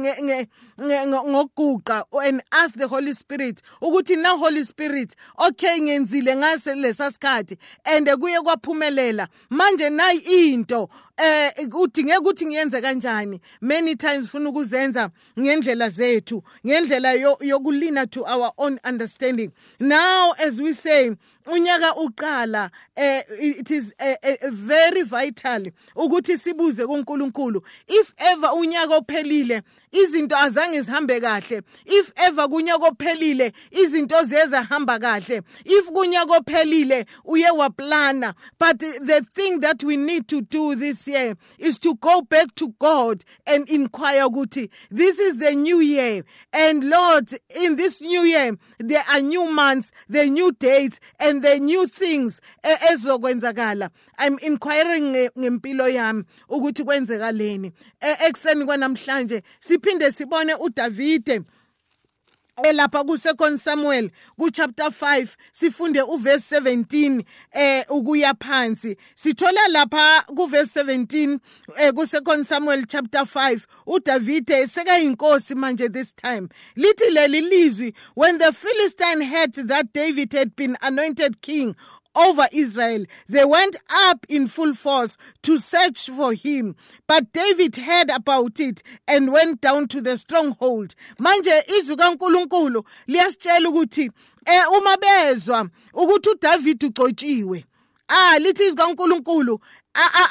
ngokuguqa 0.79 2.05
and 2.25 2.43
ask 2.53 2.75
the 2.77 2.89
holy 2.89 3.15
spirit 3.15 3.63
ukuthi 3.81 4.17
na 4.17 4.37
holy 4.37 4.65
spirit 4.65 5.15
okay 5.39 5.81
ngenzile 5.81 6.37
ngase 6.37 6.75
lesasikhathi 6.75 7.57
and 7.85 8.09
kuye 8.09 8.41
kwaphumelela. 8.41 9.29
Manje 9.51 9.91
nayi 9.91 10.53
into 10.53 10.89
eh 11.17 11.53
udinge 11.81 12.17
ukuthi 12.17 12.47
ngiyenze 12.47 12.81
kanjani? 12.81 13.41
Many 13.61 13.97
times 13.97 14.31
funa 14.31 14.51
ukuzenza 14.51 15.11
ngendlela 15.39 15.89
zethu 15.89 16.43
ngendlela 16.67 17.13
yokulina 17.41 18.11
to 18.11 18.25
our 18.25 18.53
own 18.59 18.79
understanding. 18.85 19.53
Now 19.79 20.33
as 20.39 20.61
we 20.61 20.73
say 20.73 21.11
unyaka 21.47 21.95
uqala 21.97 22.71
eh 22.97 23.23
it 23.41 23.71
is 23.71 23.95
eh, 23.99 24.17
eh, 24.23 24.37
very 24.51 25.03
vital 25.03 25.71
ukuthi 25.97 26.39
sibuze 26.39 26.87
kuNkulunkulu 26.87 27.63
if 27.89 28.15
ever 28.19 28.51
unyaka 28.55 28.97
ophelile 28.97 29.63
izinto 29.93 30.37
azange 30.37 30.83
zihambe 30.83 31.21
kahle. 31.21 31.63
If 31.85 32.13
ever 32.17 32.49
kunyaka 32.49 32.87
ophelile 32.87 33.53
izinto 33.71 34.25
ziyezahamba 34.25 34.99
kahle. 34.99 35.43
If 35.65 35.87
kunyaka 35.93 36.37
ophelile 36.37 37.07
uye 37.25 37.51
waplana. 37.51 38.35
But 38.59 38.79
the 38.79 39.27
thing 39.35 39.61
that 39.61 39.85
we 39.85 39.97
need 39.97 40.29
to 40.29 40.41
do 40.41 40.75
this 40.75 41.07
year 41.13 41.35
is 41.59 41.79
to 41.79 41.95
go 41.97 42.23
back 42.23 42.55
to 42.57 42.75
God 42.79 43.25
and 43.47 43.69
inquire 43.69 44.25
ukuthi 44.25 44.71
this 44.91 45.19
is 45.19 45.39
the 45.39 45.55
new 45.55 45.81
year. 45.81 46.25
And 46.53 46.89
Lord 46.89 47.33
in 47.63 47.77
this 47.77 48.01
new 48.01 48.23
year 48.23 48.57
there 48.79 49.03
are 49.13 49.21
new 49.21 49.51
months 49.51 49.93
the 50.09 50.27
new 50.27 50.53
dates 50.53 51.01
and 51.21 51.43
the 51.43 51.59
new 51.59 51.87
things 51.87 52.41
ezokwenzakala. 52.65 53.91
I'm 54.19 54.39
inquiring 54.43 55.15
ngempilo 55.39 55.89
yami 55.89 56.25
ukuthi 56.49 56.85
kwenzekaleni 56.85 57.73
ekseni 58.01 58.65
kwanamhlanje 58.65 59.43
siphinde 59.61 60.13
sibone 60.13 60.55
uDavide 60.55 61.43
elapha 62.63 63.05
ku-second 63.05 63.59
samuel 63.59 64.11
ku-chapter 64.39 64.91
5 64.91 65.37
sifunde 65.53 66.03
uverse 66.03 66.61
17 66.61 67.25
eh 67.53 67.85
ukuya 67.89 68.35
phansi. 68.35 68.97
Sithola 69.17 69.69
lapha 69.69 70.23
kuverse 70.37 70.83
17 70.83 71.39
eh 71.79 71.93
ku-second 71.93 72.45
samuel 72.45 72.85
chapter 72.87 73.21
5 73.25 73.67
udavide 73.87 74.67
sekayinkosi 74.67 75.55
manje 75.55 75.89
this 75.93 76.13
time. 76.13 76.49
Lithi 76.77 77.11
leli 77.11 77.41
lizwi 77.41 77.95
when 78.15 78.39
the 78.39 78.53
philistine 78.53 79.23
heard 79.23 79.55
that 79.55 79.93
david 79.93 80.33
had 80.33 80.55
been 80.55 80.77
anointed 80.83 81.41
king 81.41 81.75
over 82.15 82.47
Israel. 82.53 83.05
They 83.29 83.45
went 83.45 83.77
up 84.09 84.25
in 84.29 84.47
full 84.47 84.75
force 84.75 85.17
to 85.43 85.59
search 85.59 86.09
for 86.11 86.33
him. 86.35 86.77
But 87.07 87.33
David 87.33 87.77
heard 87.77 88.11
about 88.11 88.61
it 88.61 88.83
and 89.09 89.33
went 89.33 89.61
down 89.61 89.89
to 89.89 90.01
the 90.01 90.19
stronghold. 90.19 90.95
Manje 91.19 91.63
izwi 91.79 91.97
kaNkuluNkulu 91.97 92.85
liyasitshela 93.09 93.69
ukuthi 93.69 94.11
eh 94.47 94.65
uma 94.79 94.97
bezwa 94.97 95.69
ukuthi 95.95 96.31
uDavid 96.31 96.85
ugcotshiwe 96.85 97.65
ah 98.09 98.39
lithi 98.39 98.65
izwi 98.65 99.59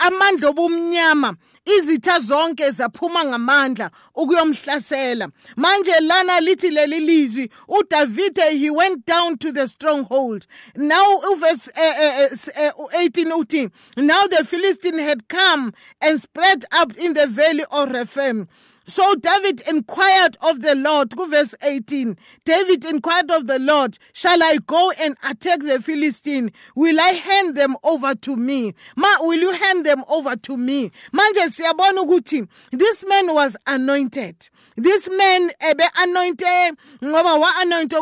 amandla 0.01 0.49
obumnyama 0.49 1.35
izitha 1.65 2.19
zonke 2.19 2.71
zaphuma 2.71 3.25
ngamandla 3.25 3.91
ukuyomhlasela. 4.15 5.29
Manje 5.55 5.99
lana 6.01 6.39
lithi 6.41 6.69
leli 6.69 6.99
lizwi 6.99 7.49
uDavide 7.67 8.57
he 8.57 8.69
went 8.69 9.05
down 9.05 9.37
to 9.37 9.51
the 9.51 9.67
stronghold. 9.67 10.45
Now 10.75 11.17
uverse 11.31 11.69
uh, 11.77 12.63
uh, 12.63 12.83
uh, 12.83 12.99
18 12.99 13.31
uthi 13.31 13.71
now 13.97 14.25
the 14.27 14.43
Philistine 14.45 14.99
had 14.99 15.27
come 15.27 15.73
and 16.01 16.19
spread 16.19 16.65
up 16.71 16.95
in 16.97 17.13
the 17.13 17.27
valley 17.27 17.63
of 17.71 17.91
Rephaim 17.91 18.47
so 18.85 19.15
David 19.15 19.61
inquired 19.67 20.37
of 20.45 20.61
the 20.61 20.75
Lord, 20.75 21.13
verse 21.29 21.55
18. 21.63 22.17
David 22.45 22.85
inquired 22.85 23.31
of 23.31 23.47
the 23.47 23.59
Lord, 23.59 23.97
Shall 24.13 24.41
I 24.41 24.57
go 24.65 24.91
and 24.99 25.15
attack 25.29 25.59
the 25.59 25.81
Philistine? 25.81 26.51
Will 26.75 26.99
I 26.99 27.09
hand 27.09 27.55
them 27.55 27.75
over 27.83 28.15
to 28.15 28.35
me? 28.35 28.73
Ma, 28.95 29.07
will 29.21 29.39
you 29.39 29.51
hand 29.51 29.85
them 29.85 30.03
over 30.09 30.35
to 30.35 30.57
me? 30.57 30.91
Manje 31.13 31.49
siyabona 31.49 32.01
ukuthi 32.01 32.47
this 32.71 33.05
man 33.07 33.33
was 33.33 33.55
anointed. 33.67 34.49
This 34.75 35.09
man 35.09 35.51
ebe 35.69 35.83
anointed 35.99 36.77
ngoba 37.01 37.39
wa 37.39 37.49
anointed 37.59 37.99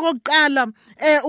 eh 1.00 1.20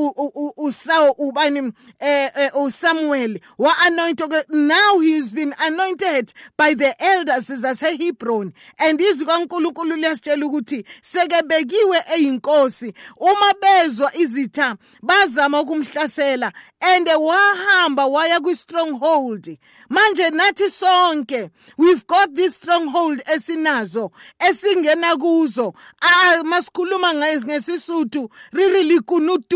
usaw 0.58 1.12
ubani 1.18 1.72
eh, 2.00 2.30
eh 2.36 2.52
uSamuel 2.56 3.40
wa 3.58 3.74
anointed 3.86 4.34
now 4.50 5.00
he's 5.00 5.34
been 5.34 5.54
anointed 5.60 6.34
by 6.58 6.74
the 6.74 6.96
elders 7.00 7.48
zase 7.48 7.98
Hebron 7.98 8.54
and 8.80 9.00
izwi 9.00 9.26
uNkulunkulu 9.26 9.96
liyasitshela 9.96 10.46
ukuthi 10.46 10.86
sekebekiwe 11.02 12.04
eyinkosi. 12.16 12.94
Uma 13.18 13.54
bezwa 13.62 14.16
izitha 14.16 14.76
bazama 15.02 15.62
ukumhlasela 15.62 16.52
and 16.82 17.08
wahamba 17.08 18.06
waya 18.06 18.40
kwi 18.40 18.56
stronghold 18.56 19.58
manje 19.90 20.30
nathi 20.30 20.70
sonke 20.70 21.50
we've 21.78 22.06
got 22.08 22.34
this 22.34 22.56
stronghold 22.56 23.24
esinazo 23.36 24.12
esingena 24.50 25.16
kuzo. 25.16 25.74
Ah 26.02 26.44
masikhuluma 26.44 27.14
ngesisuthu 27.14 28.30
riri 28.54 28.84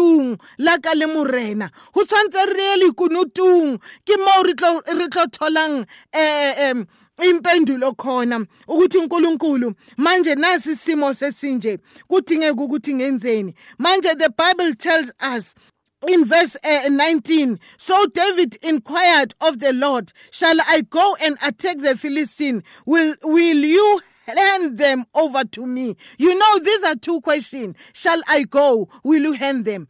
likunutung 0.05 0.37
la 0.59 0.77
ka 0.77 0.93
le 0.93 1.07
morena. 1.07 1.69
Go 1.93 2.03
tshwantse 2.03 2.45
re 2.47 2.77
likunutung 2.81 3.79
ke 4.05 4.17
mo 4.17 4.43
re 4.43 5.07
tlo 5.07 5.25
tholang 5.31 5.85
eh 6.13 6.73
impendulo 7.17 7.95
khona. 7.95 8.45
Ukuthi 8.67 8.97
uNkulunkulu 8.97 9.73
manje 9.97 10.35
nasi 10.35 10.71
isimo 10.71 11.13
sesinje 11.13 11.79
kudingeka 12.07 12.61
ukuthi 12.61 12.93
ngenzeni? 12.93 13.53
Manje 13.79 14.17
the 14.17 14.29
bible 14.29 14.75
tells 14.75 15.11
us 15.21 15.55
in 16.07 16.25
verse 16.25 16.55
uh, 16.63 16.89
19 16.89 17.57
so 17.77 18.05
david 18.13 18.55
inquired 18.61 19.33
of 19.41 19.57
the 19.57 19.73
lord 19.73 20.11
shall 20.29 20.55
i 20.67 20.81
go 20.81 21.15
and 21.21 21.37
attack 21.41 21.77
the 21.77 21.95
philistine? 21.97 22.63
Will 22.85 23.15
will 23.23 23.57
you 23.57 24.01
hand 24.25 24.77
them 24.77 25.05
over 25.13 25.43
to 25.43 25.65
me. 25.65 25.95
You 26.17 26.37
know, 26.37 26.59
these 26.59 26.83
are 26.83 26.95
two 26.95 27.21
questions. 27.21 27.75
Shall 27.93 28.21
I 28.27 28.43
go? 28.43 28.89
Will 29.03 29.21
you 29.23 29.33
hand 29.33 29.65
them? 29.65 29.87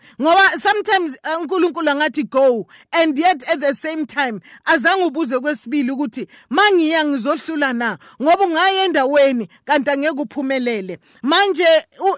Sometimes 0.58 1.18
eh, 1.24 1.38
uNkulunkulu 1.42 1.90
angathi 1.90 2.30
go 2.30 2.68
and 2.94 3.18
yet 3.18 3.44
at 3.50 3.60
the 3.60 3.74
same 3.76 4.06
time 4.06 4.42
azange 4.66 5.04
ubuze 5.04 5.40
kwesibili 5.40 5.92
ukuthi 5.92 6.28
mangiya 6.50 7.06
ngizohlula 7.06 7.74
na 7.74 7.98
ngoba 8.22 8.46
ungaye 8.46 8.86
endaweni 8.86 9.48
uphumelele. 10.18 11.00
Manje 11.24 11.66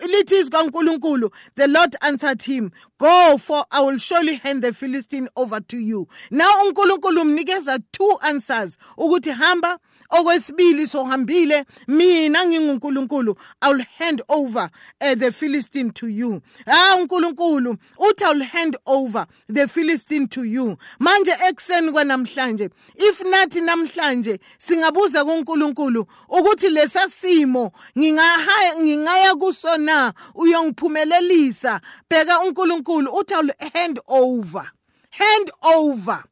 lithi 0.07 0.35
izwi 0.39 1.29
the 1.55 1.67
Lord 1.67 1.95
answered 2.01 2.41
him 2.41 2.71
go 2.97 3.37
for 3.37 3.65
I 3.71 3.81
will 3.81 3.97
surely 3.97 4.35
hand 4.35 4.63
the 4.63 4.73
Philistine 4.73 5.27
over 5.35 5.59
to 5.59 5.77
you. 5.77 6.07
Now 6.31 6.51
uNkulunkulu 6.65 7.21
umnikeza 7.21 7.79
two 7.91 8.17
answers 8.21 8.77
ukuthi 8.97 9.31
hamba 9.31 9.79
okwesibili 10.09 10.87
sohambile 10.87 11.65
mina 11.87 12.45
nginguNkulunkulu 12.45 13.37
I'll 13.61 13.81
hand 13.97 14.21
over 14.29 14.69
uh, 15.01 15.13
the 15.15 15.31
Philistine 15.31 15.91
to 15.91 16.07
you. 16.07 16.41
Ah 16.67 16.95
uNkulunkulu 16.95 17.77
uthi 17.97 18.23
I'll 18.23 18.43
hand 18.43 18.77
over 18.85 19.27
the 19.47 19.67
Philistine 19.67 20.27
to 20.27 20.43
you. 20.43 20.77
Manje 20.99 21.31
ekseni 21.49 21.91
kwanamhlanje 21.91 22.69
if 22.95 23.21
nathi 23.21 23.61
namhlanje 23.61 24.39
singabuza 24.57 25.25
kuNkulunkulu 25.25 26.05
ukuthi 26.29 26.69
lesasimo 26.69 27.71
ngingahaya 27.97 28.75
ngingaya 28.79 29.35
kusona 29.35 30.13
uyongiphumelelisa? 30.35 31.81
Bheka 32.09 32.39
uNkulunkulu 32.39 33.11
uthi 33.11 33.33
I'll 33.33 33.51
hand 33.73 33.99
over 34.07 34.71
hand 35.11 35.51
over. 35.63 36.23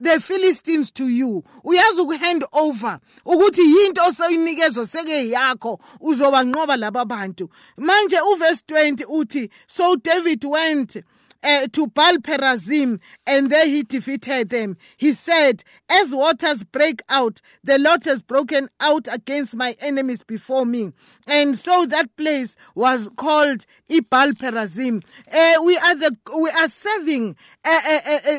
The 0.00 0.20
Philistines 0.20 0.90
to 0.92 1.08
you 1.08 1.44
uyazi 1.64 2.00
ukuhand 2.00 2.44
over 2.52 2.98
ukuthi 3.24 3.62
yinto 3.62 4.02
osayinikezwe 4.08 4.86
seke 4.86 5.28
yakho 5.28 5.78
uzobanqoba 6.00 6.76
laba 6.76 7.04
bantu 7.04 7.48
manje 7.76 8.20
uverse 8.20 8.62
20 8.68 9.04
uthi 9.08 9.50
so 9.66 9.96
David 9.96 10.44
went 10.44 10.96
uh, 11.42 11.66
to 11.72 11.86
Baal 11.86 12.16
Perazim, 12.18 13.00
and 13.26 13.50
there 13.50 13.66
he 13.66 13.82
defeated 13.82 14.50
them. 14.50 14.76
He 14.96 15.12
said, 15.12 15.62
As 15.90 16.14
waters 16.14 16.64
break 16.64 17.02
out, 17.08 17.40
the 17.64 17.78
Lord 17.78 18.04
has 18.04 18.22
broken 18.22 18.68
out 18.80 19.08
against 19.12 19.56
my 19.56 19.74
enemies 19.80 20.22
before 20.22 20.66
me. 20.66 20.92
And 21.26 21.56
so 21.56 21.86
that 21.86 22.14
place 22.16 22.56
was 22.74 23.08
called 23.16 23.64
Ibal 23.90 24.32
Perazim. 24.32 25.02
Uh, 25.32 25.62
we 25.64 25.76
are 25.78 25.94
the 25.94 26.16
we 26.38 26.50
are 26.50 26.68
serving 26.68 27.36
uh, 27.64 27.80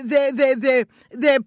the 0.03 0.31
the 0.33 0.85
the 1.11 1.17
the 1.17 1.45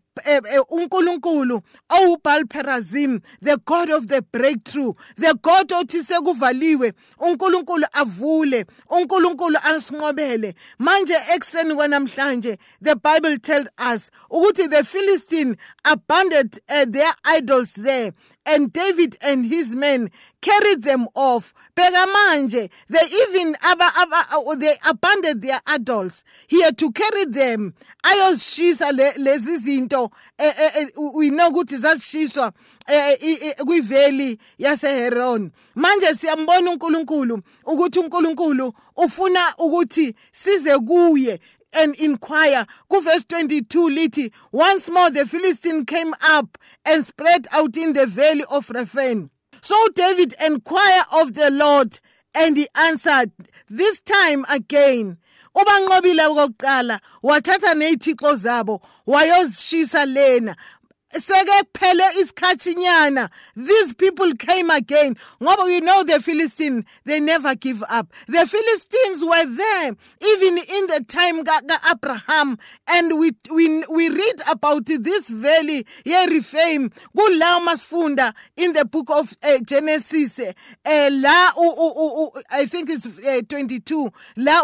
uNkulunkulu 0.70 1.60
owubhal 1.88 2.44
perazim 2.46 3.20
the 3.42 3.56
god 3.64 3.90
of 3.90 4.06
the 4.06 4.22
breakthrough 4.32 4.94
the 5.16 5.34
god 5.42 5.72
othi 5.72 6.02
sekuvaliwe 6.02 6.92
uNkulunkulu 7.18 7.86
avule 7.92 8.66
uNkulunkulu 8.90 9.58
asinqobele. 9.62 10.54
Manje 10.78 11.14
ekseni 11.34 11.74
kwanamhlanje 11.74 12.58
the 12.82 12.94
bible 12.94 13.38
tells 13.38 13.68
us 13.94 14.10
ukuthi 14.30 14.68
the 14.70 14.84
philistine 14.84 15.56
abandoned 15.84 16.58
uh, 16.68 16.84
their 16.84 17.12
idols 17.24 17.74
there. 17.74 18.12
And 18.46 18.72
David 18.72 19.16
and 19.22 19.46
his 19.46 19.74
men 19.74 20.10
carried 20.40 20.82
them 20.82 21.06
off. 21.14 21.54
Bheka 21.76 22.06
manje, 22.06 22.70
they 22.88 22.98
even 23.22 23.56
aba, 23.64 23.88
aba, 23.98 24.56
they 24.56 24.74
abandoned 24.88 25.42
their 25.42 25.60
adults. 25.68 26.24
He 26.46 26.62
had 26.62 26.76
to 26.78 26.90
carry 26.92 27.24
them. 27.26 27.74
Ayosishisa 28.04 28.92
lezi 28.92 29.56
zinto 29.58 30.10
eh, 30.38 30.52
eh, 30.58 30.70
eh, 30.76 30.86
we 31.14 31.30
know 31.30 31.50
ukuthi 31.50 31.78
zasishiswa 31.78 32.52
kwiveli 33.66 34.38
yaseHeron. 34.58 35.50
Manje 35.74 36.14
siyambona 36.14 36.70
uNkulunkulu 36.70 37.40
ukuthi 37.66 37.98
uNkulunkulu 37.98 38.72
ufuna 38.96 39.54
ukuthi 39.58 40.14
size 40.32 40.78
kuye 40.78 41.40
and 41.74 41.94
inquire. 41.96 42.66
Verse 42.90 43.24
22 43.24 43.88
lithi, 43.88 44.32
once 44.52 44.90
more 44.90 45.10
the 45.10 45.26
Philistine 45.26 45.84
came 45.84 46.14
up 46.22 46.56
and 46.86 47.04
spread 47.04 47.46
out 47.52 47.76
in 47.76 47.92
the 47.92 48.06
valley 48.06 48.44
of 48.50 48.70
Rephaim. 48.70 49.30
So 49.60 49.76
David 49.94 50.34
inquired 50.44 51.04
of 51.12 51.34
the 51.34 51.50
Lord 51.50 51.98
and 52.34 52.56
he 52.56 52.66
answered, 52.76 53.32
this 53.68 54.00
time 54.00 54.44
again, 54.50 55.18
okokuqala 55.56 57.00
wathatha 57.22 57.74
neyithixo 57.74 58.36
zabo 58.36 58.80
lena 60.06 60.56
seke 61.20 61.62
kuphele 61.72 62.04
isikhathinyana. 62.20 63.30
These 63.56 63.94
people 63.94 64.34
came 64.34 64.70
again. 64.70 65.16
Ngoba 65.40 65.68
you 65.72 65.80
know 65.80 66.02
the 66.04 66.20
philistine 66.20 66.84
they 67.04 67.20
never 67.20 67.54
give 67.54 67.82
up. 67.88 68.12
The 68.26 68.46
philistines 68.46 69.24
were 69.24 69.46
there 69.46 69.94
even 70.26 70.58
in 70.58 70.86
the 70.86 71.04
time 71.06 71.44
ka-abraham 71.44 72.58
and 72.88 73.18
we, 73.18 73.32
we, 73.50 73.84
we 73.90 74.08
read 74.08 74.40
about 74.50 74.86
this 74.86 75.28
valley 75.28 75.84
yerifame 76.04 76.90
kulawo 77.16 77.60
masifunda 77.64 78.32
in 78.56 78.72
the 78.72 78.84
book 78.84 79.10
of 79.10 79.32
uh, 79.42 79.58
genesis. 79.64 80.38
Uh, 80.40 81.08
la 81.10 81.50
i 82.50 82.66
think 82.66 82.90
it's 82.90 83.06
uh, 83.06 83.40
22 83.48 84.10
la 84.36 84.60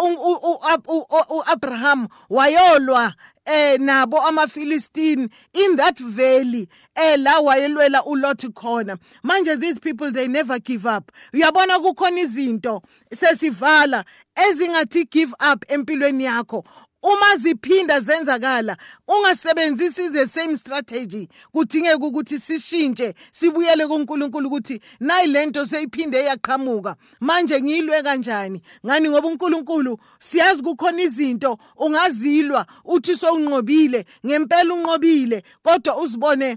u-abraham 0.89 2.09
wayolwa 2.31 3.15
eh 3.51 3.79
nabo 3.79 4.19
amaphilistine 4.21 5.29
in 5.53 5.77
that 5.77 5.99
valley 5.99 6.69
eh 6.97 7.17
la 7.19 7.41
wayelwela 7.41 8.05
uLot 8.05 8.49
khona. 8.55 8.97
Manje 9.25 9.59
these 9.61 9.79
people 9.81 10.11
they 10.13 10.29
never 10.29 10.59
give 10.59 10.87
up. 10.87 11.11
Uyabona 11.35 11.79
kukhona 11.79 12.21
izinto 12.21 12.83
sesivala 13.13 14.05
ezingathi 14.35 15.05
give 15.11 15.33
up 15.53 15.65
empilweni 15.69 16.25
yakho. 16.25 16.65
Uma 17.03 17.37
ziphinda 17.37 18.01
zenzakala 18.01 18.77
ungasebenzisi 19.09 20.13
the 20.13 20.27
same 20.27 20.57
strategy. 20.57 21.29
Kudingeka 21.53 22.07
ukuthi 22.07 22.39
sishintshe 22.39 23.15
sibuyele 23.33 23.87
kuNkulunkulu 23.87 24.49
ukuthi 24.49 24.81
nayi 25.01 25.27
lento 25.27 25.67
seyiphinde 25.67 26.25
yaqhamuka. 26.25 26.97
Manje 27.21 27.61
ngiyilwe 27.61 28.03
kanjani? 28.03 28.63
Ngani? 28.87 29.09
Ngoba 29.09 29.29
uNkulunkulu 29.29 29.99
siyazi 30.19 30.63
kukhona 30.63 31.03
izinto 31.03 31.59
ungazilwa 31.77 32.67
uthi 32.85 33.17
sowunqobile 33.17 34.05
ngempela 34.27 34.75
unqobile. 34.75 35.43
Kodwa 35.63 35.97
uzibone 35.97 36.57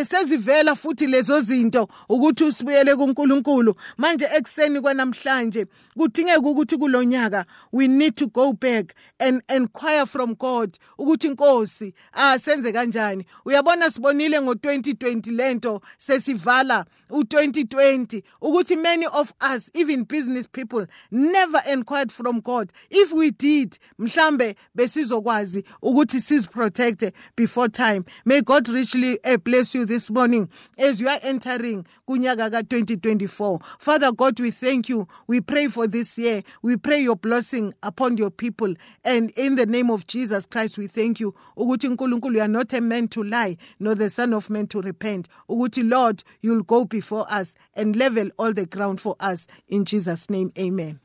esezivela 0.00 0.74
futhi 0.76 1.06
lezo 1.06 1.40
zinto 1.40 1.88
ukuthi 2.08 2.44
usibuyele 2.44 2.96
kuNkulunkulu. 2.96 3.74
Manje 3.96 4.28
ekseni 4.36 4.80
kwanamhlanje 4.80 5.66
kudingeka 5.96 6.40
ukuthi 6.40 6.76
kulonyaka 6.76 7.44
we 7.72 7.88
need 7.88 8.16
to 8.16 8.26
go 8.26 8.52
back 8.52 8.94
and 9.18 9.42
inquire 9.72 10.06
from 10.06 10.34
God 10.34 10.78
ukuthi 10.98 11.28
inkosi 11.28 11.94
asenze 12.12 12.72
kanjani? 12.72 13.24
Uyabona 13.44 13.90
sibonile 13.90 14.40
ngo2020 14.40 15.32
lento 15.32 15.80
sesivala 15.98 16.84
u2020 17.10 18.22
ukuthi 18.40 18.76
many 18.76 19.06
of 19.06 19.32
us 19.54 19.70
even 19.74 20.04
business 20.04 20.46
people 20.46 20.86
never 21.10 21.62
inquired 21.70 22.12
from 22.12 22.40
God. 22.40 22.72
If 22.90 23.12
we 23.12 23.30
did 23.30 23.78
mhlambe 23.98 24.56
besizokwazi 24.76 25.64
ukuthi 25.82 26.20
siz 26.20 26.46
protect 26.46 27.04
before 27.36 27.68
time. 27.68 28.04
May 28.24 28.40
God 28.40 28.68
richly 28.68 29.18
uh, 29.24 29.36
bless 29.36 29.74
you 29.74 29.84
this 29.86 30.10
morning 30.10 30.48
as 30.78 31.00
you 31.00 31.08
are 31.08 31.20
entering 31.22 31.84
kunyaka 32.08 32.50
ka2024 32.50 33.62
father 33.78 34.12
God 34.12 34.38
we 34.40 34.50
thank 34.50 34.88
you. 34.88 35.06
We 35.26 35.40
pray 35.40 35.68
for 35.68 35.86
this 35.86 36.18
year. 36.18 36.42
We 36.62 36.76
pray 36.76 37.00
your 37.02 37.16
blessing 37.16 37.72
upon 37.82 38.16
your 38.16 38.30
people 38.30 38.74
and 39.04 39.30
in 39.36 39.56
the 39.62 39.70
name 39.70 39.90
of 39.90 40.08
Jesus 40.08 40.44
Christ 40.44 40.76
we 40.76 40.88
thank 40.88 41.20
you. 41.20 41.34
Ukuthi 41.56 41.88
uNkulunkulu 41.88 42.34
you 42.34 42.40
are 42.40 42.48
not 42.48 42.72
a 42.72 42.80
man 42.80 43.06
to 43.08 43.22
lie 43.22 43.56
nor 43.78 43.94
the 43.94 44.10
son 44.10 44.34
of 44.34 44.50
man 44.50 44.66
to 44.66 44.80
repent. 44.80 45.28
Ukuthi 45.48 45.88
Lord 45.88 46.24
you'll 46.40 46.64
go 46.64 46.84
before 46.84 47.26
us 47.30 47.54
and 47.76 47.94
level 47.94 48.28
all 48.38 48.52
the 48.52 48.66
ground 48.66 49.00
for 49.00 49.14
us. 49.20 49.46
In 49.68 49.84
Jesus 49.84 50.28
name 50.28 50.50
amen. 50.58 50.98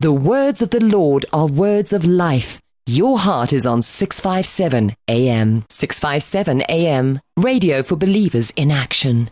The 0.00 0.12
words 0.12 0.60
of 0.60 0.70
the 0.70 0.84
Lord 0.84 1.24
are 1.32 1.46
words 1.46 1.94
of 1.94 2.04
life. 2.04 2.60
Your 2.84 3.18
heart 3.18 3.54
is 3.54 3.64
on 3.64 3.80
657 3.80 4.94
AM 5.08 5.64
657 5.70 6.62
AM 6.68 7.18
radio 7.38 7.82
for 7.82 7.96
believers 7.96 8.50
in 8.56 8.70
action 8.70 9.30